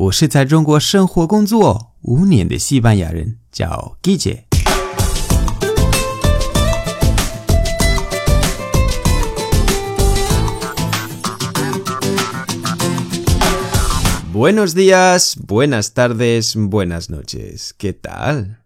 [0.00, 0.18] Buenos
[14.76, 17.74] días, buenas tardes, buenas noches.
[17.76, 18.62] ¿Qué tal?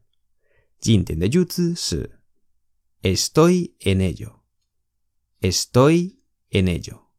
[3.02, 4.44] Estoy en ello.
[5.40, 6.20] Estoy
[6.50, 7.10] en ello.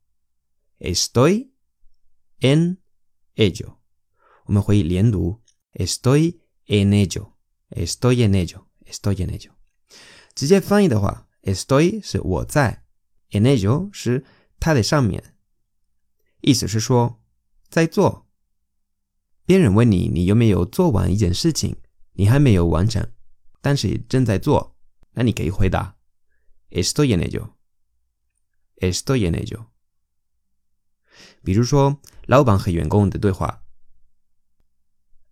[0.80, 1.56] Estoy
[2.42, 2.80] en
[3.36, 3.80] ello.
[4.46, 5.42] 我们会以连读
[5.74, 9.52] ，estoy en ello，estoy en ello，estoy en ello。
[10.36, 12.84] 直接翻译的话，estoy 是我在
[13.32, 14.26] ，en ello 是
[14.60, 15.36] 他在上面，
[16.42, 17.24] 意思是说
[17.70, 18.28] 在做。
[19.46, 21.78] 别人问你你有没有做完一件事情，
[22.14, 23.12] 你还没有完成，
[23.62, 24.78] 但是正在做，
[25.12, 25.98] 那你可以回答
[26.70, 29.68] estoy en ello，estoy en ello。
[31.46, 33.63] 比如说老板和员工的对话。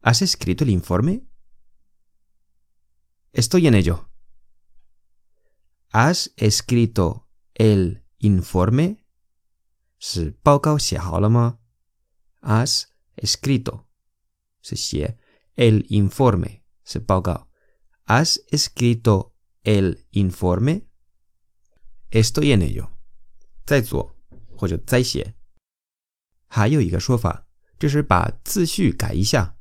[0.03, 1.27] ¿Has escrito el informe?
[3.33, 4.09] Estoy en ello.
[5.91, 8.97] ¿Has escrito el informe?
[12.43, 13.87] ¿Has escrito?
[15.55, 16.63] el informe.
[18.05, 20.89] ¿Has escrito el informe?
[22.09, 22.87] Estoy en ello.
[23.63, 24.17] 在做
[24.57, 25.35] 或者在写。
[26.47, 27.47] 还有一个说法，
[27.79, 29.60] 就是把次序改一下。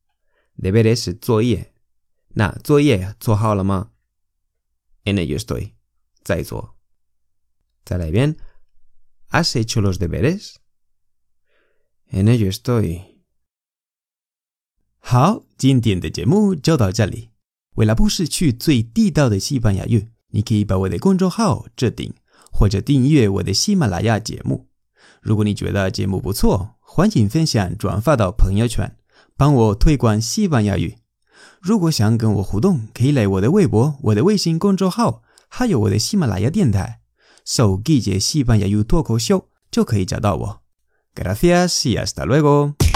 [0.61, 1.73] deberes 作业，
[2.35, 3.91] 那作业做好了吗
[5.05, 5.71] ？En ello estoy，
[6.23, 6.77] 在做，
[7.83, 8.35] 再来一 Has
[9.55, 13.01] hecho los deberes？En ello estoy。
[14.99, 17.31] 好，今天的节目就到这里。
[17.77, 22.13] 为了不失去最地道的西班牙语，你可以把我的公众号置顶，
[22.51, 24.69] 或者订阅我的喜马拉雅节目。
[25.21, 29.00] 如果你觉得节目不错，欢迎分享转发到朋友圈。
[29.41, 30.99] 帮我推广西班牙语。
[31.59, 36.99] 如果想跟我互动，可以来我的微博、我的微信公众号，还有我的喜马拉雅电台，
[37.43, 40.61] 搜“季节西班牙语脱口秀就可以找到我。
[41.15, 42.90] Gracias y hasta luego。